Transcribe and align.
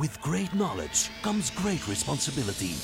With 0.00 0.20
great 0.20 0.52
knowledge 0.52 1.10
comes 1.22 1.50
great 1.50 1.86
responsibility. 1.86 2.74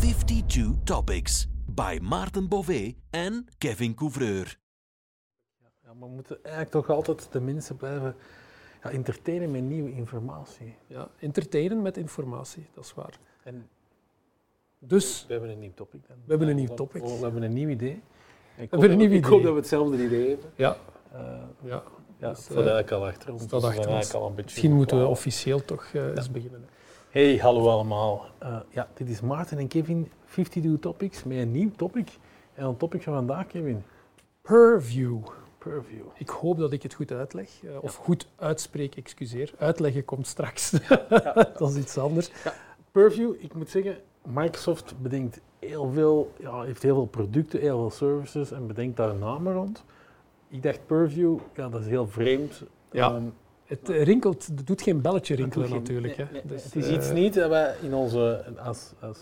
Fifty-two 0.00 0.76
topics 0.84 1.46
by 1.66 1.98
Maarten 2.02 2.48
Bové 2.48 2.94
en 3.10 3.46
Kevin 3.58 3.94
Couvreur. 3.94 4.58
Ja, 5.82 5.94
maar 5.94 6.08
we 6.08 6.14
moeten 6.14 6.42
eigenlijk 6.42 6.72
toch 6.72 6.90
altijd 6.90 7.32
de 7.32 7.40
mensen 7.40 7.76
blijven 7.76 8.16
ja, 8.86 8.92
entertainen 8.96 9.50
met 9.50 9.62
nieuwe 9.62 9.92
informatie. 9.92 10.74
Ja, 10.86 11.08
entertainen 11.18 11.82
met 11.82 11.96
informatie, 11.96 12.66
dat 12.74 12.84
is 12.84 12.94
waar. 12.94 13.18
En 13.42 13.68
Dus, 14.78 15.24
we 15.26 15.32
hebben 15.32 15.50
een 15.50 15.58
nieuw 15.58 15.74
topic. 15.74 16.00
Dan. 16.08 16.16
We 16.24 16.30
hebben 16.30 16.48
een 16.48 16.56
nieuw 16.56 16.74
topic. 16.74 17.02
We, 17.02 17.08
hebben 17.22 17.42
een 17.42 17.52
nieuw 17.52 17.68
idee. 17.68 18.00
Ik 18.56 18.70
hoop 18.70 18.82
een 18.82 18.88
dat- 18.88 18.98
nieuw 18.98 19.10
Ik 19.10 19.24
hoop 19.24 19.32
idee. 19.32 19.42
dat 19.42 19.52
we 19.52 19.58
hetzelfde 19.58 20.04
idee 20.04 20.28
hebben. 20.28 20.50
ja, 20.54 20.76
Eh, 21.12 21.20
ja. 21.62 21.82
ja, 22.18 22.28
Dus, 22.28 22.38
staat 22.44 22.50
eh, 22.50 22.56
eigenlijk 22.56 22.90
al 22.90 23.06
achter 23.06 23.32
ons. 23.32 23.42
staat 23.42 23.60
dus 23.60 23.70
achter 23.70 23.90
ons. 23.90 24.14
al 24.14 24.20
een 24.26 24.28
beetje 24.34 24.42
misschien 24.44 24.72
moeten 24.72 24.98
we 25.00 25.06
officieel 25.06 25.64
toch 25.64 25.84
eh, 25.92 26.06
eens 26.06 26.30
beginnen. 26.30 26.64
Hey, 27.10 27.36
hallo 27.36 27.68
allemaal. 27.68 28.26
Ja, 28.70 28.88
dit 28.94 29.08
is 29.08 29.20
Maarten 29.20 29.58
en 29.58 29.68
Kevin, 29.68 30.10
52 30.30 30.78
Topics, 30.80 31.24
met 31.24 31.38
een 31.38 31.52
nieuw 31.52 31.70
topic. 31.76 32.08
En 32.54 32.64
een 32.66 32.76
topic 32.76 33.02
van 33.02 33.12
vandaag, 33.14 33.46
Kevin, 33.46 33.82
Purview. 34.42 35.18
Purview. 35.70 36.04
Ik 36.14 36.28
hoop 36.28 36.58
dat 36.58 36.72
ik 36.72 36.82
het 36.82 36.94
goed 36.94 37.12
uitleg, 37.12 37.48
eh, 37.64 37.70
of 37.80 37.94
goed 37.94 38.26
uitspreek, 38.36 38.94
excuseer. 38.96 39.52
Uitleggen 39.58 40.04
komt 40.04 40.26
straks. 40.26 40.70
dat 41.58 41.70
is 41.70 41.76
iets 41.76 41.98
anders. 41.98 42.30
Purview, 42.92 43.34
ik 43.38 43.54
moet 43.54 43.70
zeggen, 43.70 43.96
Microsoft 44.24 44.94
bedenkt 45.02 45.40
heel 45.58 45.90
veel, 45.90 46.32
ja, 46.40 46.62
heeft 46.62 46.82
heel 46.82 46.94
veel 46.94 47.06
producten, 47.06 47.60
heel 47.60 47.78
veel 47.78 47.90
services 47.90 48.50
en 48.50 48.66
bedenkt 48.66 48.96
daar 48.96 49.14
namen 49.14 49.52
rond. 49.54 49.84
Ik 50.48 50.62
dacht 50.62 50.86
Purview, 50.86 51.38
ja, 51.54 51.68
dat 51.68 51.80
is 51.80 51.86
heel 51.86 52.06
vreemd. 52.08 52.62
Ja. 52.90 53.10
Ehm, 53.14 53.22
Het 53.64 53.88
rinkelt, 53.88 54.46
het 54.46 54.66
doet 54.66 54.82
geen 54.82 55.00
belletje 55.00 55.34
rinkelen 55.34 55.68
geen- 55.68 55.76
natuurlijk. 55.76 56.16
nee, 56.16 56.26
hè. 56.26 56.32
nee, 56.32 56.42
Dus, 56.44 56.64
het 56.64 56.76
is 56.76 56.86
eh, 56.88 56.94
iets 56.94 57.12
niet 57.12 57.34
dat 57.34 57.48
wij 57.48 57.74
in 57.82 57.94
onze, 57.94 58.44
als, 58.64 58.92
als 59.00 59.18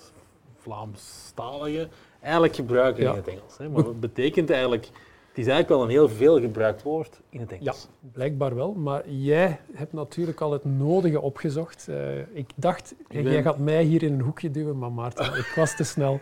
Vlaamstaligen 0.57 1.91
eigenlijk 2.21 2.55
gebruiken 2.55 3.03
Ja. 3.03 3.11
in 3.11 3.17
het 3.17 3.29
Engels. 3.29 3.59
Hè. 3.59 3.69
Maar 3.69 3.85
het 3.85 4.01
betekent 4.01 4.51
eigenlijk, 4.51 4.91
het 5.35 5.45
is 5.45 5.51
eigenlijk 5.53 5.69
wel 5.69 5.83
een 5.83 5.89
heel 6.07 6.09
veel 6.17 6.41
gebruikt 6.41 6.83
woord 6.83 7.21
in 7.29 7.41
het 7.41 7.53
Engels. 7.53 7.89
Blijkbaar 8.13 8.55
wel, 8.55 8.73
maar 8.73 9.09
jij 9.11 9.61
hebt 9.73 9.93
natuurlijk 9.93 10.41
al 10.41 10.53
het 10.53 10.65
nodige 10.65 11.21
opgezocht. 11.21 11.89
Eh, 11.89 12.19
ik 12.21 12.51
dacht, 12.57 12.95
ben- 13.09 13.23
jij 13.23 13.43
gaat 13.43 13.59
mij 13.59 13.83
hier 13.83 14.03
in 14.03 14.13
een 14.13 14.21
hoekje 14.21 14.51
duwen, 14.51 14.79
maar 14.79 14.93
Maarten, 14.93 15.25
ik 15.25 15.53
was 15.57 15.77
te 15.77 15.85
snel. 15.85 16.21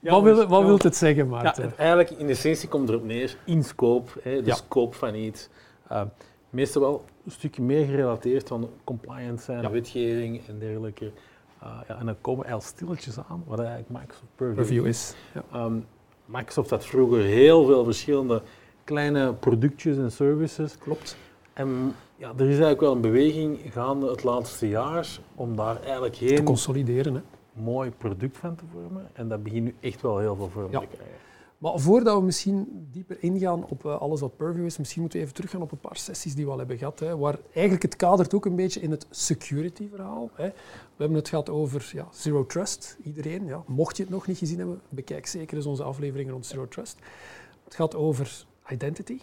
Ja, 0.00 0.10
wat 0.10 0.22
wil, 0.22 0.46
wat 0.46 0.60
ja. 0.60 0.66
wilt 0.66 0.82
het 0.82 0.96
zeggen, 0.96 1.24
Ja, 1.24 1.30
Maarten? 1.30 1.62
het, 1.64 1.74
eigenlijk 1.76 2.10
in 2.10 2.28
essentie 2.28 2.68
komt 2.68 2.88
erop 2.88 3.04
neer, 3.04 3.36
in 3.44 3.64
scope, 3.64 4.10
hè, 4.22 4.42
de 4.42 4.46
Ja. 4.48 4.54
scope 4.54 4.96
van 4.96 5.14
iets. 5.14 5.48
Uh, 5.92 6.02
meestal 6.50 6.82
wel 6.82 7.04
een 7.24 7.30
stukje 7.30 7.62
meer 7.62 7.86
gerelateerd 7.86 8.50
aan 8.50 8.68
compliance 8.84 9.44
zijn, 9.44 9.62
Ja. 9.62 9.70
wetgeving 9.70 10.40
en 10.48 10.58
dergelijke. 10.58 11.04
Uh, 11.62 11.80
ja, 11.88 11.98
en 11.98 12.06
dan 12.06 12.16
komen 12.20 12.46
al 12.46 12.60
stilletjes 12.60 13.18
aan, 13.28 13.42
wat 13.46 13.58
eigenlijk 13.58 13.88
Microsoft 13.88 14.34
Purview, 14.34 14.58
Review 14.58 14.86
is. 14.86 15.14
Ja. 15.34 15.70
Microsoft 16.28 16.70
had 16.70 16.86
vroeger 16.86 17.22
heel 17.22 17.64
veel 17.64 17.84
verschillende 17.84 18.42
kleine 18.84 19.32
productjes 19.32 19.96
en 19.96 20.12
services. 20.12 20.78
Klopt. 20.78 21.16
En 21.52 21.94
ja, 22.16 22.28
er 22.28 22.40
is 22.40 22.46
eigenlijk 22.48 22.80
wel 22.80 22.92
een 22.92 23.00
beweging 23.00 23.60
gaande 23.72 24.10
het 24.10 24.24
laatste 24.24 24.68
jaar 24.68 25.18
om 25.34 25.56
daar 25.56 25.82
eigenlijk 25.82 26.14
Te 26.14 26.26
geen 26.26 26.44
consolideren. 26.44 27.14
Hè. 27.14 27.20
mooi 27.52 27.90
product 27.90 28.36
van 28.38 28.54
te 28.54 28.64
vormen. 28.72 29.08
En 29.12 29.28
dat 29.28 29.42
begint 29.42 29.64
nu 29.64 29.74
echt 29.80 30.00
wel 30.00 30.18
heel 30.18 30.36
veel 30.36 30.48
vorm 30.48 30.70
Ja. 30.70 30.80
te 30.80 30.86
krijgen. 30.86 31.16
Maar 31.58 31.78
voordat 31.78 32.18
we 32.18 32.22
misschien 32.24 32.88
dieper 32.90 33.16
ingaan 33.20 33.64
op 33.68 33.84
eh, 33.86 34.00
alles 34.00 34.20
wat 34.20 34.36
Purview 34.36 34.64
is, 34.64 34.78
misschien 34.78 35.00
moeten 35.00 35.18
we 35.18 35.24
even 35.24 35.36
teruggaan 35.36 35.62
op 35.62 35.72
een 35.72 35.78
paar 35.78 35.96
sessies 35.96 36.34
die 36.34 36.44
we 36.44 36.50
al 36.50 36.58
hebben 36.58 36.78
gehad. 36.78 36.98
Hè, 36.98 37.16
waar 37.16 37.38
eigenlijk 37.52 37.82
het 37.82 37.96
kadert 37.96 38.34
ook 38.34 38.44
een 38.46 38.56
beetje 38.56 38.80
in 38.80 38.90
het 38.90 39.06
security-verhaal. 39.10 40.30
Hè. 40.34 40.46
We 40.46 40.52
hebben 40.96 41.16
het 41.16 41.28
gehad 41.28 41.48
over 41.50 41.90
ja, 41.92 42.08
Zero 42.12 42.46
Trust. 42.46 42.96
Iedereen, 43.02 43.46
ja, 43.46 43.62
mocht 43.66 43.96
je 43.96 44.02
het 44.02 44.12
nog 44.12 44.26
niet 44.26 44.38
gezien 44.38 44.58
hebben, 44.58 44.80
bekijk 44.88 45.26
zeker 45.26 45.56
eens 45.56 45.66
onze 45.66 45.82
afleveringen 45.82 46.32
rond 46.32 46.46
Zero 46.46 46.68
Trust. 46.68 46.96
Het 47.64 47.74
gaat 47.74 47.94
over 47.94 48.44
identity. 48.68 49.20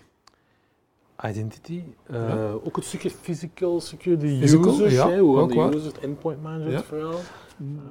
Identity, 1.25 1.83
eh, 2.05 2.15
Ja. 2.15 2.51
ook 2.51 2.75
het 2.75 2.85
stukje 2.85 3.09
physical 3.09 3.81
security 3.81 4.39
Physical, 4.39 4.71
users, 4.73 4.93
ja, 4.93 5.09
hè, 5.09 5.19
hoe 5.19 5.35
gaan 5.35 5.43
ook 5.43 5.51
de 5.51 5.77
users, 5.77 5.85
het 5.93 5.99
endpoint 5.99 6.41
management 6.41 6.79
Ja. 6.79 6.83
verhaal. 6.83 7.19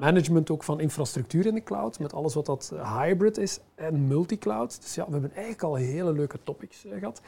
Management 0.00 0.50
ook 0.50 0.62
van 0.62 0.80
infrastructuur 0.80 1.46
in 1.46 1.54
de 1.54 1.62
cloud, 1.62 1.98
met 1.98 2.12
alles 2.12 2.34
wat 2.34 2.46
dat 2.46 2.72
hybrid 2.98 3.38
is 3.38 3.60
en 3.74 4.06
multicloud. 4.06 4.80
Dus 4.82 4.94
ja, 4.94 5.04
we 5.06 5.12
hebben 5.12 5.30
eigenlijk 5.32 5.62
al 5.62 5.74
hele 5.74 6.12
leuke 6.12 6.38
topics 6.42 6.84
eh, 6.84 6.98
gehad. 6.98 7.20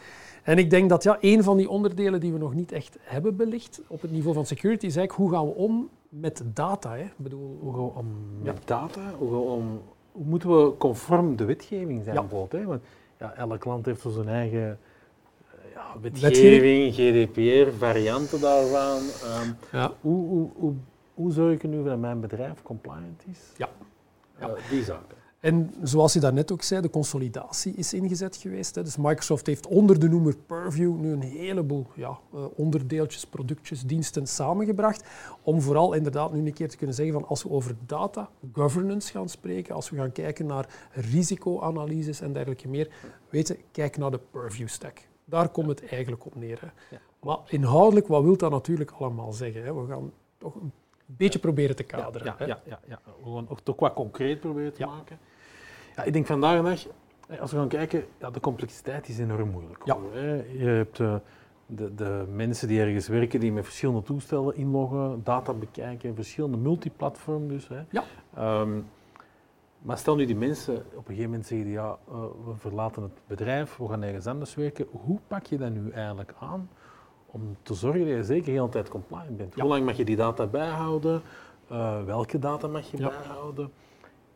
En 0.42 0.58
ik 0.58 0.70
denk 0.70 0.88
dat 0.88 1.02
ja, 1.02 1.16
een 1.20 1.42
van 1.42 1.56
die 1.56 1.68
onderdelen 1.68 2.20
die 2.20 2.32
we 2.32 2.38
nog 2.38 2.54
niet 2.54 2.72
echt 2.72 2.96
hebben 3.00 3.36
belicht 3.36 3.80
op 3.86 4.00
het 4.02 4.10
niveau 4.10 4.34
van 4.34 4.46
security 4.46 4.86
is 4.86 4.96
eigenlijk 4.96 5.28
hoe 5.30 5.38
gaan 5.38 5.46
we 5.48 5.54
om 5.54 5.88
met 6.08 6.42
data. 6.54 6.94
Hè? 6.94 7.02
Ik 7.02 7.12
bedoel, 7.16 7.58
Hoe 7.60 7.72
gaan 7.74 7.84
we 7.84 7.90
om 7.98 8.06
Ja. 8.42 8.52
met 8.52 8.62
data? 8.64 9.00
Hoe, 9.18 9.30
gaan 9.30 9.38
we 9.40 9.44
om, 9.50 9.80
hoe 10.12 10.24
moeten 10.24 10.64
we 10.64 10.76
conform 10.78 11.36
de 11.36 11.44
wetgeving 11.44 12.02
zijn 12.04 12.14
Ja. 12.14 12.20
bijvoorbeeld? 12.20 12.62
Hè? 12.62 12.68
Want 12.68 12.82
ja, 13.18 13.34
elk 13.34 13.64
land 13.64 13.86
heeft 13.86 14.00
zo 14.00 14.10
zijn 14.10 14.28
eigen 14.28 14.60
eh, 14.68 15.72
ja, 15.74 15.86
Wetgeving. 16.00 16.32
wetgeving, 16.92 16.94
GDPR, 16.94 17.76
varianten 17.78 18.40
daarvan. 18.40 18.98
Ehm, 19.24 19.48
ja, 19.72 19.92
hoe, 20.00 20.26
hoe, 20.28 20.48
hoe, 20.56 20.72
hoe 21.16 21.32
zorg 21.32 21.54
ik 21.54 21.62
er 21.62 21.68
nu 21.68 21.84
dat 21.84 21.98
mijn 21.98 22.20
bedrijf 22.20 22.62
compliant 22.62 23.22
is? 23.30 23.38
Ja. 23.56 23.68
Ja. 24.38 24.48
Eh, 24.48 24.70
die 24.70 24.84
zaken. 24.84 25.16
En 25.40 25.74
zoals 25.82 26.12
je 26.12 26.20
daarnet 26.20 26.52
ook 26.52 26.62
zei, 26.62 26.80
de 26.80 26.90
consolidatie 26.90 27.74
is 27.74 27.94
ingezet 27.94 28.36
geweest. 28.36 28.74
Hè. 28.74 28.82
Dus 28.82 28.96
Microsoft 28.96 29.46
heeft 29.46 29.66
onder 29.66 29.98
de 29.98 30.08
noemer 30.08 30.36
Purview 30.36 30.96
nu 30.96 31.12
een 31.12 31.22
heleboel 31.22 31.86
ja, 31.94 32.18
eh, 32.34 32.44
onderdeeltjes, 32.54 33.26
productjes, 33.26 33.82
diensten 33.82 34.26
samengebracht. 34.26 35.04
Om 35.42 35.60
vooral 35.60 35.92
inderdaad 35.92 36.32
nu 36.32 36.46
een 36.46 36.52
keer 36.52 36.68
te 36.68 36.76
kunnen 36.76 36.96
zeggen 36.96 37.14
van 37.14 37.26
als 37.28 37.42
we 37.42 37.50
over 37.50 37.76
data 37.86 38.30
governance 38.52 39.10
gaan 39.10 39.28
spreken, 39.28 39.74
als 39.74 39.90
we 39.90 39.96
gaan 39.96 40.12
kijken 40.12 40.46
naar 40.46 40.90
risicoanalyses 40.92 42.20
en 42.20 42.32
dergelijke 42.32 42.68
meer, 42.68 42.88
weten, 43.30 43.56
kijk 43.72 43.96
naar 43.96 44.10
de 44.10 44.20
Purview 44.30 44.68
stack. 44.68 45.08
Daar 45.24 45.48
komt 45.48 45.68
het 45.68 45.86
eigenlijk 45.88 46.26
op 46.26 46.34
neer. 46.34 46.60
Hè. 46.60 46.96
Ja. 46.96 47.00
Maar 47.22 47.38
inhoudelijk, 47.46 48.06
wat 48.06 48.22
wil 48.22 48.36
dat 48.36 48.50
natuurlijk 48.50 48.90
allemaal 48.90 49.32
zeggen? 49.32 49.64
Hè? 49.64 49.74
We 49.74 49.86
gaan 49.86 50.12
toch 50.38 50.54
een 50.54 50.72
beetje 51.06 51.38
proberen 51.38 51.76
te 51.76 51.82
kaderen. 51.82 52.26
Ja, 52.26 52.34
hè. 52.38 52.44
ja, 52.44 52.60
ja, 52.64 52.80
ja. 52.86 53.00
Gaan 53.24 53.48
ook 53.48 53.60
toch 53.60 53.80
wat 53.80 53.94
concreet 53.94 54.40
proberen 54.40 54.72
te 54.72 54.86
maken. 54.86 55.18
Ja, 55.96 56.02
ik 56.02 56.12
denk 56.12 56.26
vandaag 56.26 56.56
de 56.56 56.62
dag, 56.62 56.86
eh, 57.28 57.40
als 57.40 57.50
we 57.50 57.56
gaan 57.56 57.68
kijken, 57.68 58.04
ja, 58.18 58.30
de 58.30 58.40
complexiteit 58.40 59.08
is 59.08 59.18
enorm 59.18 59.50
moeilijk. 59.50 59.80
Ja. 59.84 59.96
Je 60.58 60.64
hebt 60.64 61.00
eh, 61.00 61.14
de, 61.66 61.94
de 61.94 62.24
mensen 62.32 62.68
die 62.68 62.80
ergens 62.80 63.08
werken, 63.08 63.40
die 63.40 63.52
met 63.52 63.64
verschillende 63.64 64.02
toestellen 64.02 64.56
inloggen, 64.56 65.20
data 65.24 65.52
bekijken, 65.52 66.14
verschillende 66.14 66.56
multiplatform 66.56 67.48
dus. 67.48 67.68
Hè. 67.68 67.80
Ja. 67.90 68.04
Ehm, 68.34 68.80
maar 69.78 69.98
stel 69.98 70.16
nu 70.16 70.24
die 70.24 70.36
mensen 70.36 70.76
op 70.76 70.96
een 70.96 71.04
gegeven 71.04 71.30
moment 71.30 71.46
zeggen, 71.46 71.68
ja, 71.68 71.98
eh, 72.08 72.14
we 72.44 72.54
verlaten 72.56 73.02
het 73.02 73.20
bedrijf, 73.26 73.76
we 73.76 73.88
gaan 73.88 74.02
ergens 74.02 74.26
anders 74.26 74.54
werken. 74.54 74.86
Hoe 74.90 75.18
pak 75.26 75.46
je 75.46 75.58
dat 75.58 75.70
nu 75.70 75.90
eigenlijk 75.90 76.34
aan 76.38 76.68
om 77.26 77.56
te 77.62 77.74
zorgen 77.74 78.00
dat 78.00 78.08
je 78.08 78.24
zeker 78.24 78.44
de 78.44 78.50
hele 78.50 78.68
tijd 78.68 78.88
compliant 78.88 79.36
bent? 79.36 79.54
Ja. 79.54 79.60
Hoe 79.62 79.70
lang 79.70 79.84
mag 79.84 79.96
je 79.96 80.04
die 80.04 80.16
data 80.16 80.46
bijhouden? 80.46 81.22
Eh, 81.68 82.04
welke 82.04 82.38
data 82.38 82.66
mag 82.68 82.90
je 82.90 82.96
Ja. 82.98 83.08
bijhouden? 83.08 83.70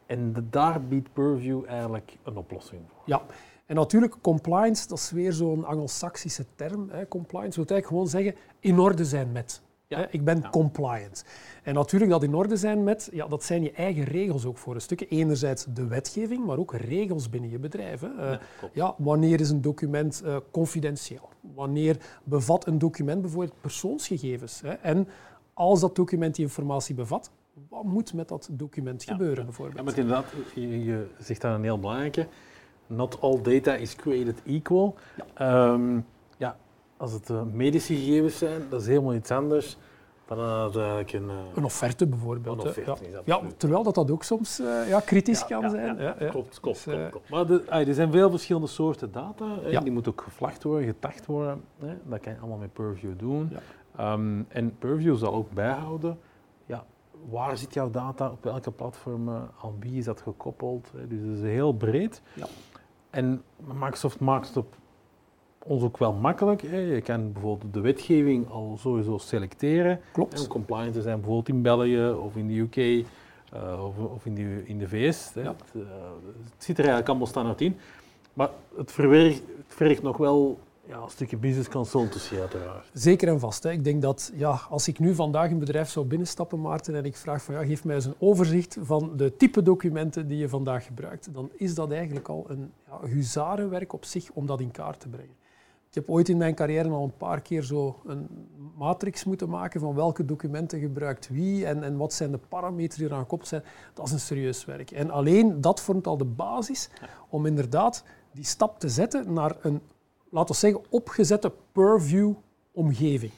En 0.07 0.33
de- 0.33 0.49
daar 0.51 0.83
biedt 0.85 1.13
Purview 1.13 1.63
eigenlijk 1.67 2.17
een 2.23 2.37
oplossing 2.37 2.83
voor. 2.89 3.03
Ja, 3.05 3.23
en 3.67 3.75
natuurlijk, 3.75 4.15
compliance, 4.21 4.89
dat 4.89 4.99
is 4.99 5.11
weer 5.11 5.33
zo'n 5.33 5.65
Anglo-Saxische 5.65 6.45
term. 6.55 6.89
Hè. 6.91 7.09
Compliance 7.09 7.57
wil 7.57 7.67
eigenlijk 7.67 7.87
gewoon 7.87 8.09
zeggen 8.09 8.35
in 8.61 8.79
orde 8.79 9.05
zijn 9.05 9.33
met. 9.33 9.63
Ja. 9.91 9.99
Hè, 9.99 10.07
Ik 10.11 10.25
ben 10.25 10.41
Ja. 10.43 10.51
compliant. 10.51 11.25
En 11.63 11.75
natuurlijk 11.75 12.11
dat 12.11 12.23
in 12.23 12.35
orde 12.35 12.57
zijn 12.57 12.85
met, 12.85 13.09
ja, 13.13 13.27
dat 13.27 13.45
zijn 13.45 13.63
je 13.63 13.73
eigen 13.73 14.05
regels 14.05 14.45
ook 14.45 14.59
voor 14.59 14.75
een 14.75 14.81
stukje. 14.81 15.07
Enerzijds 15.09 15.67
de 15.75 15.87
wetgeving, 15.87 16.45
maar 16.47 16.59
ook 16.59 16.75
regels 16.75 17.31
binnen 17.31 17.51
je 17.51 17.59
bedrijf. 17.59 18.01
Hè. 18.01 18.09
Eh, 18.09 18.31
Ja, 18.31 18.41
ja, 18.73 18.95
wanneer 18.99 19.41
is 19.41 19.51
een 19.51 19.61
document 19.61 20.23
eh, 20.25 20.37
confidentieel? 20.51 21.29
Wanneer 21.55 21.97
bevat 22.25 22.67
een 22.67 22.79
document 22.79 23.21
bijvoorbeeld 23.21 23.61
persoonsgegevens? 23.61 24.61
Hè? 24.61 24.71
En 24.73 25.09
als 25.55 25.81
dat 25.81 25.97
document 25.97 26.35
die 26.35 26.45
informatie 26.45 26.95
bevat, 26.95 27.31
wat 27.69 27.85
moet 27.85 28.15
met 28.15 28.29
dat 28.29 28.49
document 28.53 29.05
Ja, 29.05 29.13
gebeuren 29.13 29.39
Ja, 29.39 29.45
bijvoorbeeld? 29.45 29.85
maar 29.85 29.99
inderdaad, 29.99 30.27
je, 30.55 30.85
je 30.85 31.07
zegt 31.19 31.41
daar 31.41 31.55
een 31.55 31.63
heel 31.63 31.79
belangrijke. 31.79 32.27
Not 32.87 33.21
all 33.21 33.41
data 33.43 33.75
is 33.75 33.97
created 33.97 34.43
equal. 34.47 34.95
Ja, 35.17 35.25
ja 35.47 35.79
als 37.01 37.13
het 37.13 37.31
eh, 37.31 37.43
medische 37.53 37.95
gegevens 37.95 38.39
zijn, 38.39 38.63
dat 38.71 38.81
is 38.81 38.87
helemaal 38.87 39.15
iets 39.15 39.31
anders 39.31 39.77
dan 40.27 40.39
uh, 40.39 40.77
eigenlijk 40.77 41.13
een... 41.13 41.29
eh, 41.31 41.37
Een 41.55 41.65
offerte 41.65 42.07
bijvoorbeeld. 42.07 42.63
Een 42.63 42.69
offerte, 42.69 43.05
ja. 43.25 43.41
terwijl 43.57 43.83
dat, 43.83 43.95
dat 43.95 44.11
ook 44.11 44.23
soms 44.23 44.61
eh, 44.61 44.89
ja, 44.89 45.01
kritisch 45.01 45.47
kan 45.47 45.61
ja, 45.61 45.69
zijn. 45.69 45.97
ja, 45.97 46.03
Ja, 46.03 46.15
ja. 46.19 46.29
Klopt, 46.31 46.61
klopt, 46.61 46.85
Dus, 46.85 46.95
klopt, 46.95 47.11
klopt. 47.11 47.29
Maar 47.29 47.47
de, 47.47 47.63
er 47.65 47.95
zijn 47.95 48.11
veel 48.13 48.31
verschillende 48.31 48.67
soorten 48.67 49.13
data. 49.13 49.45
Hè. 49.63 49.69
Ja. 49.69 49.81
Die 49.81 49.93
moeten 49.93 50.13
ook 50.13 50.21
gevlacht 50.23 50.63
worden, 50.63 50.87
getacht 50.87 51.27
worden. 51.27 51.63
Hè. 51.79 51.95
Dat 52.05 52.21
kan 52.21 52.33
je 52.33 52.39
allemaal 52.39 52.59
met 52.59 52.73
Purview 52.73 53.13
doen. 53.19 53.51
Ja. 53.53 53.59
Ehm, 53.97 54.43
en 54.49 54.79
Purview 54.79 55.17
zal 55.17 55.35
ook 55.35 55.51
bijhouden 55.51 56.19
ja, 56.67 56.85
waar 57.31 57.57
zit 57.57 57.75
jouw 57.75 57.91
data, 57.91 58.31
op 58.31 58.45
welke 58.45 58.71
platformen, 58.71 59.51
aan 59.63 59.77
wie 59.81 59.99
is 59.99 60.05
dat 60.05 60.21
gekoppeld. 60.21 60.91
Hè. 60.97 61.07
Dus 61.07 61.19
dat 61.27 61.37
is 61.37 61.53
heel 61.53 61.73
breed. 61.73 62.23
Ja. 62.35 62.47
En 63.11 63.43
Microsoft 63.75 64.21
maakt 64.21 64.47
het 64.49 64.57
op 64.57 64.75
ons 65.65 65.83
ook 65.83 65.99
wel 65.99 66.13
makkelijk. 66.13 66.63
Hè. 66.63 66.79
Je 66.79 67.01
kan 67.01 67.33
bijvoorbeeld 67.33 67.75
de 67.75 67.81
wetgeving 67.81 68.51
al 68.51 68.77
sowieso 68.81 69.19
selecteren. 69.19 70.01
Klopt. 70.13 70.41
Om 70.41 70.47
compliant 70.47 70.93
te 70.93 71.03
zijn, 71.03 71.17
bijvoorbeeld 71.17 71.49
in 71.49 71.63
België 71.63 72.11
of 72.11 72.37
in 72.37 72.49
de 72.49 72.59
UK 72.59 73.07
uh, 73.55 73.85
of, 73.87 73.99
of, 73.99 74.27
in, 74.27 74.35
de, 74.35 74.63
in 74.65 74.79
de 74.79 74.89
VS. 74.89 75.31
Hè. 75.35 75.43
Ja. 75.43 75.49
Het, 75.49 75.83
uh, 75.83 75.83
het, 76.53 76.65
zit 76.65 76.79
er 76.79 76.85
eigenlijk 76.85 77.09
allemaal 77.09 77.27
standaard 77.27 77.61
in. 77.61 77.77
Maar 78.33 78.51
het 78.77 78.93
verwerkt, 78.93 79.37
het 79.37 79.75
vergt 79.77 80.03
nog 80.03 80.17
wel 80.17 80.59
ja, 80.87 80.97
een 81.03 81.11
stukje 81.11 81.37
business 81.37 81.69
consultancy 81.69 82.37
uiteraard. 82.39 82.91
Zeker 82.93 83.29
en 83.29 83.41
vast. 83.41 83.63
Hè. 83.63 83.71
Ik 83.71 83.85
denk 83.85 84.03
dat 84.03 84.33
ja, 84.35 84.61
als 84.71 84.89
ik 84.89 84.99
nu 84.99 85.15
vandaag 85.15 85.51
een 85.51 85.59
bedrijf 85.59 85.89
zou 85.89 86.07
binnenstappen, 86.07 86.61
Maarten, 86.61 86.95
en 86.95 87.05
ik 87.05 87.17
vraag 87.17 87.43
van 87.43 87.55
ja, 87.55 87.65
geef 87.65 87.85
mij 87.85 87.95
eens 87.95 88.05
een 88.05 88.15
overzicht 88.19 88.77
van 88.81 89.13
de 89.17 89.37
type 89.37 89.63
documenten 89.63 90.27
die 90.27 90.39
je 90.39 90.49
vandaag 90.49 90.85
gebruikt, 90.85 91.35
dan 91.35 91.51
is 91.55 91.75
dat 91.75 91.93
eigenlijk 91.93 92.29
al 92.29 92.45
een 92.49 92.73
ja, 92.87 93.09
huzarenwerk 93.09 93.93
op 93.93 94.05
zich 94.05 94.31
om 94.33 94.47
dat 94.47 94.61
in 94.61 94.71
kaart 94.71 95.01
te 95.01 95.09
brengen. 95.09 95.39
Ik 95.91 95.97
heb 95.97 96.11
ooit 96.11 96.29
in 96.29 96.37
mijn 96.37 96.55
carrière 96.55 96.89
al 96.89 97.05
een 97.05 97.17
paar 97.17 97.41
keer 97.41 97.63
zo 97.63 98.01
een 98.07 98.29
matrix 98.77 99.25
moeten 99.25 99.49
maken 99.49 99.81
van 99.81 99.95
welke 99.95 100.25
documenten 100.25 100.81
gebruikt 100.81 101.29
wie 101.29 101.67
en, 101.67 101.83
en 101.83 101.97
wat 101.97 102.13
zijn 102.13 102.31
de 102.31 102.39
parameters 102.49 102.97
die 102.97 103.07
eraan 103.07 103.21
gekoppeld 103.21 103.49
zijn. 103.49 103.63
Dat 103.95 104.07
is 104.07 104.13
een 104.13 104.21
serieus 104.21 104.65
werk. 104.65 104.91
En 104.91 105.11
alleen 105.11 105.61
dat 105.61 105.81
vormt 105.81 106.07
al 106.07 106.17
de 106.17 106.25
basis 106.25 106.91
om 107.29 107.47
inderdaad 107.47 108.05
die 108.33 108.45
stap 108.45 108.81
te 108.81 108.89
zetten 108.89 109.33
naar 109.33 109.57
een, 109.61 109.81
laten 110.29 110.55
we 110.55 110.61
zeggen, 110.61 110.83
opgezette 110.89 111.53
purview 111.73 112.33
omgeving. 112.73 113.33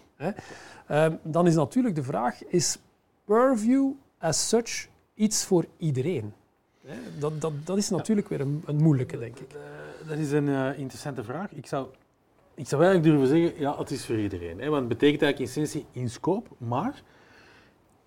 Um, 0.91 1.19
dan 1.23 1.47
is 1.47 1.55
natuurlijk 1.55 1.95
de 1.95 2.03
vraag, 2.03 2.45
is 2.45 2.79
purview 3.25 3.91
as 4.19 4.49
such 4.49 4.89
iets 5.15 5.45
voor 5.45 5.67
iedereen? 5.77 6.33
Dat, 7.19 7.41
dat, 7.41 7.53
dat 7.65 7.77
is 7.77 7.89
natuurlijk 7.91 8.29
weer 8.29 8.41
een, 8.41 8.63
een 8.67 8.83
moeilijke, 8.83 9.19
denk 9.19 9.39
ik. 9.39 9.57
Dat 10.09 10.19
is 10.19 10.33
een 10.33 10.47
uh, 10.47 10.79
interessante 10.79 11.25
vraag. 11.25 11.53
Ik 11.53 11.67
zou 11.67 11.87
ik 12.55 12.67
zou 12.67 12.83
eigenlijk 12.83 13.13
durven 13.15 13.37
zeggen, 13.37 13.61
ja, 13.61 13.79
het 13.79 13.91
is 13.91 14.07
voor 14.07 14.19
iedereen. 14.19 14.61
Hè, 14.61 14.69
want 14.69 14.81
het 14.81 14.89
betekent 14.89 15.23
eigenlijk 15.23 15.39
in 15.39 15.63
essentie 15.63 15.87
in 15.93 16.11
scope, 16.11 16.51
maar 16.59 17.03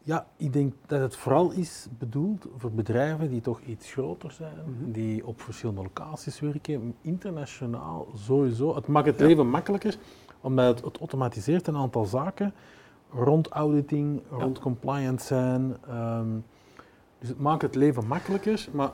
ja, 0.06 0.28
ik 0.38 0.54
denk 0.54 0.74
dat 0.86 1.00
het 1.00 1.16
vooral 1.16 1.52
is 1.52 1.88
bedoeld 1.98 2.48
voor 2.58 2.72
bedrijven 2.72 3.30
die 3.30 3.42
toch 3.42 3.62
iets 3.62 3.92
groter 3.92 4.32
zijn, 4.32 4.58
mm 4.66 4.76
-hmm. 4.80 4.92
die 4.92 5.26
op 5.26 5.42
verschillende 5.42 5.82
locaties 5.82 6.40
werken, 6.40 6.96
internationaal 7.02 8.08
sowieso. 8.16 8.76
Het 8.76 8.88
maakt 8.88 9.06
het 9.06 9.20
ja. 9.20 9.26
leven 9.26 9.50
makkelijker, 9.50 9.98
omdat 10.42 10.76
het, 10.76 10.86
het, 10.86 10.98
automatiseert 10.98 11.68
een 11.68 11.76
aantal 11.76 12.06
zaken 12.06 12.54
rond 13.10 13.48
auditing, 13.48 14.22
rond 14.30 14.60
compliance 14.60 15.26
zijn. 15.26 15.78
Um, 15.90 16.46
dus 17.20 17.30
het 17.30 17.40
maakt 17.40 17.62
het 17.62 17.76
leven 17.76 18.08
makkelijker, 18.08 18.68
maar 18.72 18.92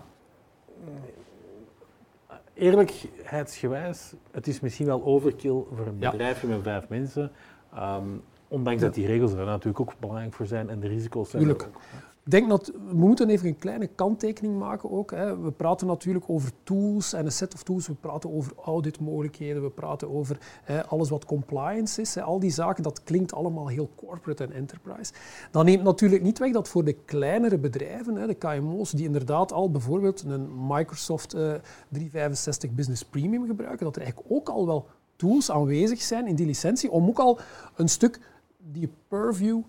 eerlijkheidsgewijs, 2.54 4.14
het 4.32 4.48
is 4.48 4.60
misschien 4.60 4.86
wel 4.86 5.04
overkill 5.04 5.64
voor 5.76 5.88
een 5.88 6.00
bedrijfje 6.00 6.48
met 6.48 6.62
vijf 6.62 6.90
mensen. 6.90 7.32
Um, 7.78 8.24
ondanks 8.48 8.80
ja. 8.80 8.86
dat 8.86 8.96
die 8.96 9.06
regels 9.06 9.32
er 9.32 9.46
natuurlijk 9.46 9.80
ook 9.80 9.94
belangrijk 10.00 10.34
voor 10.34 10.46
zijn 10.46 10.70
en 10.70 10.80
de 10.80 10.88
risico's 10.88 11.30
zijn 11.30 11.44
Tuurlijk. 11.44 11.64
ook. 11.64 11.82
Ik 12.26 12.32
denk 12.32 12.50
dat 12.50 12.72
we 12.88 12.94
moeten 12.94 13.30
even 13.30 13.48
een 13.48 13.58
kleine 13.58 13.88
kanttekening 13.88 14.60
maken 14.60 14.92
ook. 14.92 15.12
Hè. 15.12 15.40
We 15.40 15.52
praten 15.52 15.88
natuurlijk 15.88 16.26
over 16.28 16.52
tools 16.64 17.14
en 17.14 17.26
een 17.26 17.32
set 17.32 17.54
of 17.54 17.64
tools. 17.64 17.88
We 17.88 17.94
praten 17.94 18.34
over 18.34 18.54
auditmogelijkheden. 18.64 19.64
We 19.64 19.70
praten 19.70 20.16
over 20.16 20.38
hè, 20.64 20.86
alles 20.86 21.10
wat 21.10 21.26
compliance 21.26 22.02
is. 22.02 22.16
Hè. 22.16 22.22
Al 22.22 22.40
die 22.40 22.52
zaken, 22.52 22.84
dat 22.84 23.04
klinkt 23.04 23.34
allemaal 23.34 23.68
heel 23.68 23.90
corporate 23.96 24.44
en 24.44 24.52
enterprise. 24.52 25.14
Dat 25.52 25.64
neemt 25.64 25.84
natuurlijk 25.84 26.24
niet 26.24 26.40
weg 26.40 26.52
dat 26.52 26.68
voor 26.68 26.84
de 26.84 26.94
kleinere 27.06 27.58
bedrijven, 27.58 28.28
de 28.28 28.34
KMO's, 28.34 28.92
die 28.92 29.06
inderdaad 29.06 29.54
al 29.54 29.72
bijvoorbeeld 29.72 30.24
een 30.24 30.68
Microsoft 30.68 31.36
uh, 31.36 31.54
365 31.90 32.72
Business 32.72 33.06
Premium 33.06 33.46
gebruiken, 33.46 33.86
dat 33.86 33.96
er 33.96 34.02
eigenlijk 34.02 34.34
ook 34.34 34.50
al 34.50 34.66
wel 34.66 34.88
tools 35.16 35.52
aanwezig 35.52 36.02
zijn 36.02 36.28
in 36.28 36.36
die 36.36 36.46
licentie 36.46 36.92
om 36.92 37.08
ook 37.08 37.20
al 37.20 37.40
een 37.76 37.90
stuk 37.90 38.20
die 38.58 38.90
purview 39.08 39.62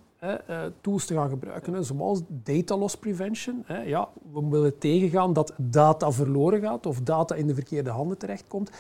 tools 0.81 1.07
te 1.07 1.15
gaan 1.15 1.29
gebruiken, 1.29 1.85
zoals 1.85 2.21
data 2.29 2.77
loss 2.77 2.97
prevention. 2.97 3.65
Ja, 3.85 4.09
we 4.33 4.49
willen 4.49 4.79
tegengaan 4.79 5.33
dat 5.33 5.53
data 5.57 6.13
verloren 6.13 6.61
gaat 6.61 6.87
of 6.87 7.01
data 7.01 7.35
in 7.35 7.47
de 7.47 7.55
verkeerde 7.55 7.91
handen 7.91 8.19
terechtkomt. 8.19 8.71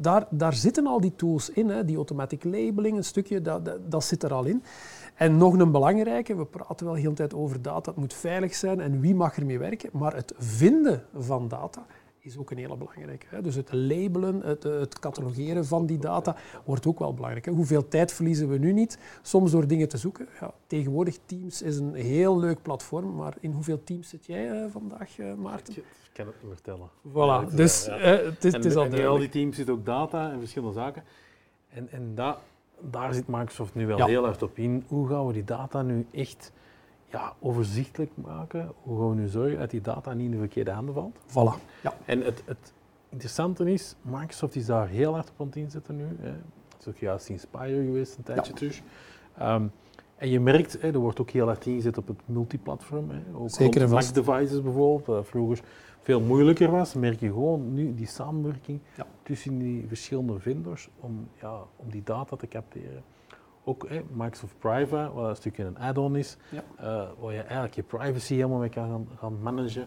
Daar, 0.00 0.26
daar 0.30 0.54
zitten 0.54 0.86
al 0.86 1.00
die 1.00 1.14
tools 1.16 1.50
in, 1.50 1.86
die 1.86 1.96
automatic 1.96 2.44
labeling, 2.44 2.96
een 2.96 3.04
stukje, 3.04 3.42
dat, 3.42 3.64
dat, 3.64 3.90
dat, 3.90 4.04
zit 4.04 4.22
er 4.22 4.32
al 4.32 4.44
in. 4.44 4.62
En 5.14 5.36
nog 5.36 5.58
een 5.58 5.72
belangrijke, 5.72 6.36
we 6.36 6.44
praten 6.44 6.86
wel 6.86 6.94
heel 6.94 7.10
de 7.10 7.16
tijd 7.16 7.34
over 7.34 7.62
data, 7.62 7.90
het 7.90 8.00
moet 8.00 8.14
veilig 8.14 8.54
zijn 8.54 8.80
en 8.80 9.00
wie 9.00 9.14
mag 9.14 9.36
ermee 9.36 9.58
werken, 9.58 9.90
maar 9.92 10.14
het 10.14 10.32
vinden 10.38 11.04
van 11.14 11.48
data 11.48 11.86
is 12.26 12.38
ook 12.38 12.50
een 12.50 12.58
hele 12.58 12.76
belangrijke. 12.76 13.26
Hè. 13.28 13.42
Dus 13.42 13.54
het 13.54 13.72
labelen, 13.72 14.40
het, 14.40 14.62
het, 14.62 14.98
catalogeren 14.98 15.64
van 15.64 15.86
die 15.86 15.98
data 15.98 16.36
wordt 16.64 16.86
ook 16.86 16.98
wel 16.98 17.14
belangrijk. 17.14 17.44
Hè. 17.44 17.52
Hoeveel 17.52 17.88
tijd 17.88 18.12
verliezen 18.12 18.48
we 18.48 18.58
nu 18.58 18.72
niet? 18.72 18.98
Soms 19.22 19.50
door 19.50 19.66
dingen 19.66 19.88
te 19.88 19.96
zoeken. 19.96 20.28
Ja, 20.40 20.54
tegenwoordig 20.66 21.18
Teams 21.26 21.62
is 21.62 21.76
een 21.78 21.94
heel 21.94 22.38
leuk 22.38 22.62
platform, 22.62 23.14
maar 23.14 23.34
in 23.40 23.52
hoeveel 23.52 23.84
Teams 23.84 24.08
zit 24.08 24.26
jij 24.26 24.50
uh, 24.50 24.70
vandaag, 24.70 25.18
uh, 25.18 25.34
Maarten? 25.34 25.76
Ik 25.76 25.84
kan 26.12 26.26
het 26.26 26.42
niet 26.42 26.52
vertellen. 26.52 26.88
Voilà, 27.08 27.50
ja, 27.50 27.56
dus 27.56 27.84
ja. 27.84 27.92
het 27.98 28.44
is, 28.44 28.52
en, 28.52 28.60
het 28.60 28.64
is 28.64 28.76
al 28.76 28.84
in 28.84 29.06
al 29.06 29.18
die 29.18 29.28
teams 29.28 29.56
zit 29.56 29.70
ook 29.70 29.84
data 29.84 30.30
en 30.32 30.38
verschillende 30.38 30.74
zaken. 30.74 31.02
En, 31.68 31.88
en 31.90 32.14
da, 32.14 32.38
daar 32.80 33.14
zit 33.14 33.26
Microsoft 33.26 33.74
nu 33.74 33.86
wel 33.86 34.06
heel 34.06 34.24
hard 34.24 34.42
op 34.42 34.58
in. 34.58 34.84
Hoe 34.88 35.08
gaan 35.08 35.26
we 35.26 35.32
die 35.32 35.44
data 35.44 35.82
nu 35.82 36.06
echt 36.12 36.52
ja, 37.10 37.32
overzichtelijk 37.38 38.10
maken. 38.14 38.72
Hoe 38.82 38.98
gaan 38.98 39.10
we 39.10 39.14
nu 39.14 39.28
zorgen 39.28 39.58
dat 39.58 39.70
die 39.70 39.80
data 39.80 40.12
niet 40.12 40.24
in 40.24 40.30
de 40.30 40.38
verkeerde 40.38 40.70
handen 40.70 40.94
valt? 40.94 41.16
Voilà. 41.28 41.80
Ja. 41.82 41.94
En 42.04 42.20
het, 42.20 42.42
het 42.44 42.72
interessante 43.08 43.72
is, 43.72 43.94
Microsoft 44.02 44.56
is 44.56 44.66
daar 44.66 44.88
heel 44.88 45.12
hard 45.12 45.30
op 45.30 45.40
aan 45.40 45.46
het 45.46 45.56
inzetten 45.56 45.96
nu. 45.96 46.04
Hè. 46.20 46.32
Dat 46.68 46.80
is 46.80 46.88
ook 46.88 46.96
juist 46.96 47.28
Inspire 47.28 47.84
geweest 47.84 48.16
een 48.16 48.22
tijdje 48.22 48.52
ja. 48.52 48.58
terug. 48.58 48.82
Um, 49.40 49.72
en 50.16 50.28
je 50.28 50.40
merkt, 50.40 50.80
hè, 50.80 50.92
er 50.92 50.98
wordt 50.98 51.20
ook 51.20 51.30
heel 51.30 51.46
hard 51.46 51.66
ingezet 51.66 51.98
op 51.98 52.06
het 52.08 52.20
multiplatform. 52.24 53.10
Hè. 53.10 53.20
Ook 53.34 53.50
Zeker 53.50 53.82
en 53.82 53.88
vast. 53.88 54.14
devices 54.14 54.62
bijvoorbeeld, 54.62 55.06
wat 55.06 55.26
vroeger 55.26 55.60
veel 56.02 56.20
moeilijker 56.20 56.70
was, 56.70 56.94
merk 56.94 57.20
je 57.20 57.26
gewoon 57.26 57.74
nu 57.74 57.94
die 57.94 58.06
samenwerking 58.06 58.80
ja. 58.96 59.06
tussen 59.22 59.58
die 59.58 59.84
verschillende 59.88 60.38
vendors 60.38 60.88
om, 61.00 61.28
ja, 61.40 61.60
om 61.76 61.90
die 61.90 62.02
data 62.02 62.36
te 62.36 62.48
capteren 62.48 63.02
ook 63.66 63.84
eh, 63.84 64.00
Microsoft 64.12 64.58
Private, 64.58 65.12
wat 65.12 65.28
een 65.28 65.36
stukje 65.36 65.64
een 65.64 65.78
add-on 65.78 66.16
is, 66.16 66.36
ja. 66.50 66.62
uh, 66.80 67.08
waar 67.20 67.32
je 67.32 67.40
eigenlijk 67.40 67.74
je 67.74 67.82
privacy 67.82 68.34
helemaal 68.34 68.58
mee 68.58 68.68
kan 68.68 68.88
gaan, 68.88 69.08
gaan 69.18 69.42
managen. 69.42 69.86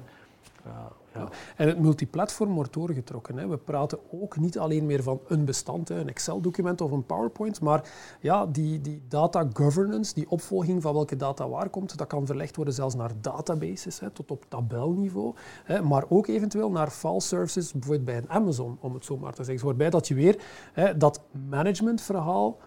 Uh, 0.65 0.73
ja. 1.13 1.29
En 1.55 1.67
het 1.67 1.79
multiplatform 1.79 2.53
wordt 2.53 2.73
doorgetrokken. 2.73 3.37
Hè. 3.37 3.47
We 3.47 3.57
praten 3.57 3.99
ook 4.11 4.37
niet 4.37 4.59
alleen 4.59 4.85
meer 4.85 5.03
van 5.03 5.19
een 5.27 5.45
bestand, 5.45 5.87
hè, 5.87 5.99
een 5.99 6.07
Excel-document 6.09 6.81
of 6.81 6.91
een 6.91 7.05
PowerPoint, 7.05 7.61
maar 7.61 7.89
ja, 8.19 8.45
die, 8.45 8.81
die 8.81 9.01
data 9.07 9.47
governance, 9.53 10.13
die 10.13 10.29
opvolging 10.29 10.81
van 10.81 10.93
welke 10.93 11.15
data 11.15 11.49
waar 11.49 11.69
komt, 11.69 11.97
dat 11.97 12.07
kan 12.07 12.25
verlegd 12.25 12.55
worden 12.55 12.73
zelfs 12.73 12.95
naar 12.95 13.11
databases, 13.21 13.99
hè, 13.99 14.09
tot 14.09 14.31
op 14.31 14.45
tabelniveau, 14.47 15.33
hè, 15.63 15.81
maar 15.81 16.05
ook 16.09 16.27
eventueel 16.27 16.71
naar 16.71 16.89
file 16.89 17.21
services, 17.21 17.71
bijvoorbeeld 17.71 18.05
bij 18.05 18.17
een 18.17 18.29
Amazon, 18.29 18.77
om 18.79 18.93
het 18.93 19.05
zo 19.05 19.17
maar 19.17 19.33
te 19.33 19.43
zeggen. 19.43 19.65
Waarbij 19.65 19.89
dat 19.89 20.07
je 20.07 20.13
weer 20.13 20.41
hè, 20.73 20.97
dat 20.97 21.21
managementverhaal 21.49 22.57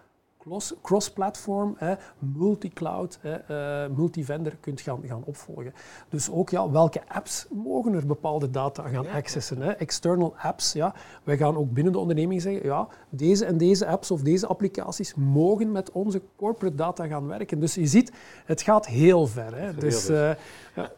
cross-platform, 0.81 1.77
multi-cloud, 2.19 3.19
uh, 3.23 3.87
multi-vendor 3.95 4.55
kunt 4.59 4.81
gaan, 4.81 5.01
gaan 5.05 5.23
opvolgen. 5.25 5.73
Dus 6.09 6.31
ook 6.31 6.49
ja, 6.49 6.69
welke 6.69 7.01
apps 7.07 7.47
mogen 7.49 7.93
er 7.93 8.05
bepaalde 8.05 8.49
data 8.49 8.87
gaan 8.87 9.07
accessen. 9.07 9.61
Hè? 9.61 9.71
External 9.71 10.35
apps, 10.37 10.73
ja. 10.73 10.95
wij 11.23 11.37
gaan 11.37 11.57
ook 11.57 11.71
binnen 11.71 11.93
de 11.93 11.99
onderneming 11.99 12.41
zeggen, 12.41 12.65
ja, 12.65 12.87
deze 13.09 13.45
en 13.45 13.57
deze 13.57 13.87
apps 13.87 14.11
of 14.11 14.21
deze 14.21 14.47
applicaties 14.47 15.13
mogen 15.15 15.71
met 15.71 15.91
onze 15.91 16.21
corporate 16.35 16.75
data 16.75 17.07
gaan 17.07 17.27
werken. 17.27 17.59
Dus 17.59 17.75
je 17.75 17.87
ziet, 17.87 18.11
het 18.45 18.61
gaat 18.61 18.87
heel 18.87 19.27
ver. 19.27 19.55
Hè? 19.55 19.73
Dus, 19.73 20.09
uh, 20.09 20.31
ja. 20.75 20.91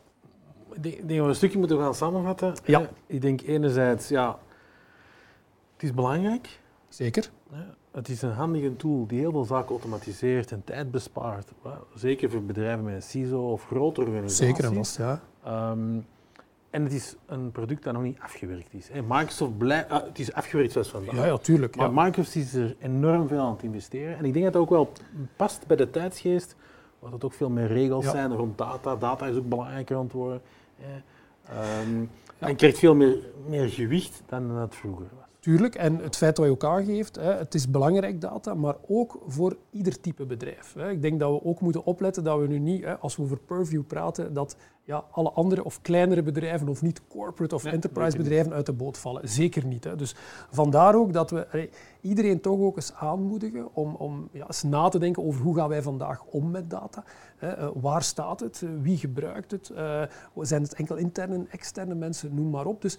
Ik 0.73 0.83
denk 0.83 0.97
dat 0.99 1.07
we 1.07 1.15
een 1.15 1.35
stukje 1.35 1.57
moeten 1.57 1.79
gaan 1.79 1.95
samenvatten. 1.95 2.53
Ja. 2.63 2.89
Ik 3.05 3.21
denk 3.21 3.41
enerzijds, 3.41 4.07
ja, 4.07 4.39
het 5.73 5.83
is 5.83 5.93
belangrijk. 5.93 6.59
Zeker. 6.87 7.31
Ja. 7.51 7.75
Het 7.95 8.09
is 8.09 8.21
een 8.21 8.31
handige 8.31 8.75
tool 8.75 9.07
die 9.07 9.19
heel 9.19 9.31
veel 9.31 9.43
zaken 9.43 9.69
automatiseert 9.69 10.51
en 10.51 10.63
tijd 10.63 10.91
bespaart. 10.91 11.51
Zeker 11.93 12.29
voor 12.29 12.43
bedrijven 12.43 12.83
met 12.83 12.93
een 12.93 13.01
CISO 13.01 13.51
of 13.51 13.65
grotere 13.65 14.07
organisaties. 14.07 14.47
Zeker 14.47 14.63
en 14.65 14.73
vast, 14.73 14.97
ja. 14.97 15.21
Um, 15.71 16.05
en 16.69 16.83
het 16.83 16.93
is 16.93 17.15
een 17.25 17.51
product 17.51 17.83
dat 17.83 17.93
nog 17.93 18.03
niet 18.03 18.19
afgewerkt 18.19 18.73
is. 18.73 18.89
Microsoft 19.07 19.57
blijft... 19.57 19.89
Ah, 19.89 20.03
het 20.03 20.19
is 20.19 20.33
afgewerkt 20.33 20.71
zoals 20.71 20.89
vandaag. 20.89 21.15
Ja, 21.15 21.25
ja, 21.25 21.37
tuurlijk. 21.37 21.75
Maar 21.75 21.91
ja. 21.91 22.03
Microsoft 22.03 22.35
is 22.35 22.53
er 22.53 22.75
enorm 22.79 23.27
veel 23.27 23.39
aan 23.39 23.53
het 23.53 23.63
investeren. 23.63 24.17
En 24.17 24.25
ik 24.25 24.33
denk 24.33 24.45
dat 24.45 24.53
het 24.53 24.61
ook 24.63 24.69
wel 24.69 24.91
past 25.35 25.67
bij 25.67 25.77
de 25.77 25.89
tijdsgeest. 25.89 26.55
Wat 26.99 27.11
het 27.11 27.23
ook 27.23 27.33
veel 27.33 27.49
meer 27.49 27.67
regels 27.67 28.05
Ja. 28.05 28.11
zijn 28.11 28.35
rond 28.35 28.57
data. 28.57 28.95
Data 28.95 29.25
is 29.25 29.35
ook 29.35 29.49
belangrijker 29.49 29.95
aan 29.97 30.03
het 30.03 30.11
worden. 30.11 30.41
Um, 31.87 32.09
En 32.39 32.55
krijgt 32.55 32.79
veel 32.79 32.95
meer, 32.95 33.17
meer 33.47 33.69
gewicht 33.69 34.21
dan 34.25 34.49
het 34.49 34.75
vroeger 34.75 35.07
was. 35.15 35.24
Tuurlijk, 35.45 35.75
en 35.75 35.97
het 35.97 36.15
feit 36.15 36.35
dat 36.35 36.45
je 36.45 36.51
ook 36.51 36.63
aangeeft, 36.63 37.15
het 37.15 37.53
is 37.53 37.69
belangrijk 37.69 38.21
data, 38.21 38.53
maar 38.53 38.75
ook 38.87 39.21
voor 39.27 39.57
ieder 39.71 40.01
type 40.01 40.25
bedrijf. 40.25 40.75
Ik 40.75 41.01
denk 41.01 41.19
dat 41.19 41.31
we 41.31 41.43
ook 41.43 41.61
moeten 41.61 41.85
opletten 41.85 42.23
dat 42.23 42.39
we 42.39 42.47
nu 42.47 42.59
niet, 42.59 42.85
als 42.99 43.15
we 43.15 43.23
over 43.23 43.37
Purview 43.37 43.83
praten, 43.87 44.33
dat 44.33 44.55
ja, 44.83 45.03
alle 45.11 45.31
andere 45.31 45.63
of 45.63 45.81
kleinere 45.81 46.23
bedrijven 46.23 46.67
of 46.67 46.81
niet 46.81 47.01
corporate 47.07 47.55
of 47.55 47.63
Nee, 47.63 47.73
enterprise 47.73 48.17
bedrijven 48.17 48.53
uit 48.53 48.65
de 48.65 48.73
boot 48.73 48.97
vallen. 48.97 49.29
Zeker 49.29 49.65
niet. 49.65 49.83
Hè. 49.83 49.95
Dus 49.95 50.15
vandaar 50.49 50.95
ook 50.95 51.13
dat 51.13 51.31
we 51.31 51.69
iedereen 52.01 52.41
toch 52.41 52.59
ook 52.59 52.75
eens 52.75 52.93
aanmoedigen 52.93 53.75
om, 53.75 53.95
om 53.95 54.29
ja, 54.31 54.45
eens 54.47 54.63
na 54.63 54.89
te 54.89 54.99
denken 54.99 55.23
over 55.23 55.41
hoe 55.41 55.55
gaan 55.55 55.69
wij 55.69 55.81
vandaag 55.81 56.23
om 56.23 56.51
met 56.51 56.69
data. 56.69 57.03
Hè. 57.37 57.47
Eh, 57.47 57.69
waar 57.73 58.03
staat 58.03 58.39
het? 58.39 58.63
Wie 58.81 58.97
gebruikt 58.97 59.51
het? 59.51 59.69
Eh, 59.69 60.01
zijn 60.39 60.61
het 60.61 60.73
enkel 60.73 60.95
interne 60.95 61.35
en 61.35 61.47
externe 61.49 61.95
mensen? 61.95 62.35
Noem 62.35 62.49
maar 62.49 62.65
op. 62.65 62.81
Dus 62.81 62.97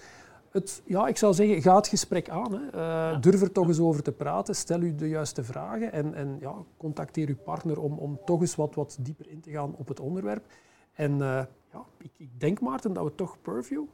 het, 0.57 0.83
ja, 0.85 1.07
ik 1.07 1.17
zou 1.17 1.35
zeggen, 1.35 1.63
ga 1.63 1.77
het 1.77 1.89
gesprek 1.89 2.29
aan. 2.29 2.53
Hè. 2.53 2.71
Eh, 2.71 3.21
Durf 3.21 3.43
er 3.43 3.53
toch 3.53 3.67
eens 3.67 3.81
over 3.81 4.03
te 4.03 4.13
praten. 4.13 4.55
Stel 4.55 4.81
u 4.81 4.95
de 4.95 5.09
juiste 5.09 5.45
vragen 5.45 5.93
en, 5.93 6.15
en 6.15 6.37
ja, 6.41 6.55
contacteer 6.77 7.29
uw 7.29 7.37
partner 7.45 7.81
om, 7.81 7.99
om 7.99 8.19
toch 8.25 8.41
eens 8.41 8.57
wat, 8.57 8.75
wat 8.75 8.97
dieper 9.01 9.29
in 9.29 9.41
te 9.41 9.51
gaan 9.51 9.75
op 9.77 9.89
het 9.89 10.01
onderwerp. 10.01 10.45
En 10.93 11.13
eh, 11.13 11.45
ja, 11.73 11.85
ik, 11.99 12.11
ik 12.17 12.41
denk, 12.41 12.61
Maarten, 12.61 12.93
dat 12.93 13.05
we 13.05 13.15
toch 13.15 13.37
Purview 13.43 13.85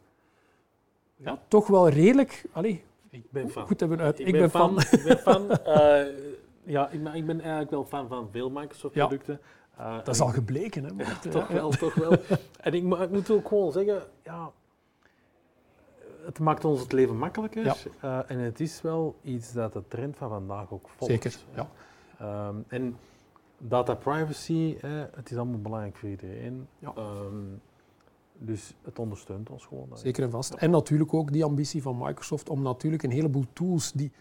ja, 1.16 1.38
toch 1.48 1.66
wel 1.66 1.88
redelijk 1.88 2.44
allee, 2.52 2.84
Ik 3.10 3.30
ben 3.30 3.50
fan. 3.50 3.66
goed 3.66 3.80
hebben 3.80 4.00
uit. 4.00 4.18
Ik, 4.18 4.32
ben, 4.32 4.50
fan. 4.50 4.78
ik 4.90 5.02
ben 5.04 5.18
fan. 5.18 5.50
Eh, 5.64 6.06
ja, 6.64 6.88
ik 6.88 7.02
ben, 7.02 7.14
ik 7.14 7.26
ben 7.26 7.40
eigenlijk 7.40 7.70
wel 7.70 7.84
fan 7.84 8.08
van 8.08 8.28
veel 8.30 8.50
Microsoft-producten. 8.50 9.40
Dat 10.04 10.08
is 10.08 10.20
al 10.20 10.28
gebleken, 10.28 10.84
hè, 10.84 10.90
toch 11.30 11.48
wel, 11.48 11.70
toch 11.70 11.94
wel. 11.94 12.16
En 12.60 12.74
ik 12.74 12.82
moet 13.10 13.30
ook 13.30 13.48
gewoon 13.48 13.72
zeggen, 13.72 14.02
ja, 14.22 14.50
het 16.24 16.38
maakt 16.38 16.64
ons 16.64 16.80
het 16.80 16.92
leven 16.92 17.18
makkelijker. 17.18 17.64
Ja. 17.64 17.74
Eh, 18.00 18.30
en 18.30 18.38
het 18.38 18.60
is 18.60 18.82
wel 18.82 19.16
iets 19.22 19.52
dat 19.52 19.72
de 19.72 19.82
trend 19.88 20.16
van 20.16 20.28
vandaag 20.28 20.72
ook 20.72 20.88
volgt. 20.88 21.12
Zeker, 21.12 21.38
ja. 21.54 21.68
Ehm, 22.18 22.56
en 22.68 22.96
data 23.58 23.94
privacy, 23.94 24.76
eh, 24.80 24.90
het 25.14 25.30
is 25.30 25.36
allemaal 25.36 25.60
belangrijk 25.60 25.96
voor 25.96 26.08
iedereen. 26.08 26.66
Ja. 26.78 26.92
Ehm, 26.96 27.36
dus 28.38 28.74
het 28.82 28.98
ondersteunt 28.98 29.50
ons 29.50 29.66
gewoon. 29.66 29.88
Zeker 29.92 30.22
en 30.22 30.30
vast. 30.30 30.54
En 30.54 30.70
natuurlijk 30.70 31.14
ook 31.14 31.32
die 31.32 31.44
ambitie 31.44 31.82
van 31.82 31.98
Microsoft 31.98 32.48
om 32.48 32.62
natuurlijk 32.62 33.02
een 33.02 33.10
heleboel 33.10 33.44
tools 33.52 33.92
die 33.92 34.12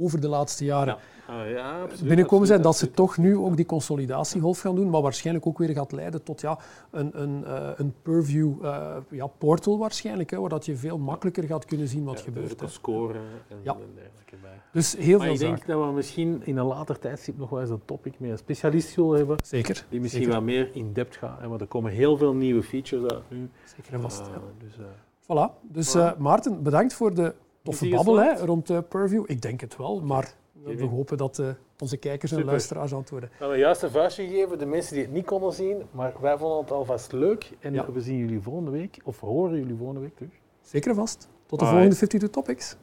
over 0.00 0.20
de 0.20 0.28
laatste 0.28 0.64
jaren 0.64 0.94
Ja, 0.94 0.98
Ah, 1.26 1.50
ja 1.50 1.80
absoluut, 1.82 2.08
binnenkomen 2.08 2.46
zijn, 2.46 2.62
dat 2.62 2.66
absoluut, 2.72 2.90
ze 2.94 2.96
toch 3.02 3.16
nu 3.16 3.36
ook 3.36 3.56
die 3.56 3.66
consolidatiegolf 3.66 4.60
gaan 4.60 4.74
doen, 4.74 4.90
maar 4.90 5.02
waarschijnlijk 5.02 5.46
ook 5.46 5.58
weer 5.58 5.68
gaat 5.68 5.92
leiden 5.92 6.22
tot 6.22 6.40
ja, 6.40 6.58
een, 6.90 7.22
een, 7.22 7.44
eh, 7.44 7.68
een 7.76 7.94
purview 8.02 8.64
eh, 8.64 8.96
ja, 9.10 9.26
portal 9.26 9.78
waarschijnlijk, 9.78 10.30
hè, 10.30 10.38
waar 10.40 10.48
dat 10.48 10.66
je 10.66 10.76
veel 10.76 10.98
makkelijker 10.98 11.44
gaat 11.44 11.64
kunnen 11.64 11.88
zien 11.88 12.04
wat 12.04 12.18
Ja, 12.18 12.24
gebeurt. 12.24 12.62
Ook 12.62 12.68
scoren 12.68 13.20
en, 13.48 13.56
Ja. 13.62 13.72
en 13.72 13.78
dergelijke 13.94 14.36
bij. 14.42 14.60
Dus 14.72 14.96
heel 14.96 15.16
Maar 15.18 15.26
veel 15.26 15.34
ik 15.34 15.40
denk 15.40 15.66
dat 15.66 15.86
we 15.86 15.92
misschien 15.92 16.40
in 16.44 16.56
een 16.56 16.66
later 16.66 16.98
tijdstip 16.98 17.38
nog 17.38 17.50
wel 17.50 17.60
eens 17.60 17.70
een 17.70 17.82
topic 17.84 18.14
met 18.20 18.30
een 18.30 18.38
specialist 18.38 18.88
zullen 18.88 19.16
hebben, 19.16 19.36
Zeker. 19.44 19.86
die 19.88 20.00
misschien 20.00 20.22
Zeker. 20.22 20.38
wat 20.38 20.46
meer 20.46 20.70
in-depth 20.72 21.16
gaat. 21.16 21.40
hè, 21.40 21.48
Want 21.48 21.60
er 21.60 21.66
komen 21.66 21.92
heel 21.92 22.16
veel 22.16 22.34
nieuwe 22.34 22.62
features 22.62 23.10
uit 23.12 23.22
nu. 23.28 23.48
Zeker 23.76 23.92
en 23.92 24.00
vast. 24.00 24.20
Eh, 24.20 24.26
dus, 24.58 24.74
Voilà. 25.22 25.60
Dus 25.62 25.96
Voilà. 25.96 26.00
eh, 26.00 26.16
Maarten, 26.16 26.62
bedankt 26.62 26.94
voor 26.94 27.14
de 27.14 27.34
toffe 27.62 27.88
babbel 27.88 28.16
hè, 28.20 28.44
rond 28.44 28.70
eh, 28.70 28.78
Purview. 28.88 29.24
Ik 29.26 29.42
denk 29.42 29.60
het 29.60 29.76
wel, 29.76 30.00
maar 30.00 30.34
we 30.64 30.84
hopen 30.84 31.16
dat 31.16 31.38
eh, 31.38 31.46
onze 31.78 31.96
kijkers 31.96 32.32
en 32.32 32.44
luisteraars 32.44 32.92
antwoorden. 32.94 33.28
we 33.28 33.34
hebben 33.38 33.58
juist 33.58 33.82
een 33.82 33.90
vuistje 33.90 34.26
gegeven, 34.26 34.58
de 34.58 34.66
mensen 34.66 34.94
die 34.94 35.02
het 35.02 35.12
niet 35.12 35.26
konden 35.26 35.52
zien, 35.52 35.82
maar 35.90 36.12
wij 36.20 36.38
vonden 36.38 36.58
het 36.58 36.70
alvast 36.70 37.12
leuk. 37.12 37.50
En 37.60 37.74
Ja. 37.74 37.92
we 37.92 38.00
zien 38.00 38.16
jullie 38.16 38.40
volgende 38.40 38.70
week, 38.70 38.98
of 39.04 39.20
horen 39.20 39.58
jullie 39.58 39.76
volgende 39.76 40.00
week 40.00 40.16
terug. 40.16 40.30
Zeker 40.62 40.94
vast. 40.94 41.28
Tot 41.46 41.58
de 41.58 41.64
volgende 41.64 41.94
52 41.94 42.30
Topics. 42.30 42.76